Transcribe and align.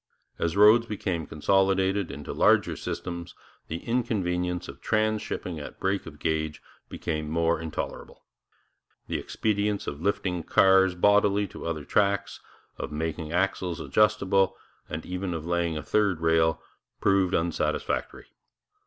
As 0.39 0.57
roads 0.57 0.87
became 0.87 1.27
consolidated 1.27 2.09
into 2.09 2.33
larger 2.33 2.75
systems, 2.75 3.35
the 3.67 3.83
inconvenience 3.85 4.67
of 4.67 4.81
transhipping 4.81 5.61
at 5.63 5.79
break 5.79 6.07
of 6.07 6.17
gauge 6.17 6.59
became 6.89 7.29
more 7.29 7.61
intolerable. 7.61 8.23
The 9.05 9.19
expedients 9.19 9.85
of 9.85 10.01
lifting 10.01 10.41
cars 10.41 10.95
bodily 10.95 11.45
to 11.49 11.67
other 11.67 11.85
trucks, 11.85 12.39
of 12.79 12.91
making 12.91 13.31
axles 13.31 13.79
adjustable, 13.79 14.55
and 14.89 15.05
even 15.05 15.35
of 15.35 15.45
laying 15.45 15.77
a 15.77 15.83
third 15.83 16.19
rail, 16.19 16.59
proved 16.99 17.35
unsatisfactory. 17.35 18.25